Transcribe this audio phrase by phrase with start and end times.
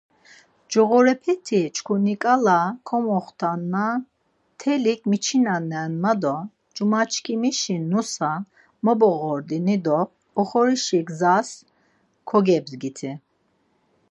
[0.71, 6.35] Coğorepeti çkuniǩala komextanna mtelik miçinanen ma do
[6.75, 8.31] cumadiçkimişi nusa
[8.85, 9.97] moboğerdini do
[10.39, 11.49] oxorişi gzas
[12.29, 13.11] kogebdgiti.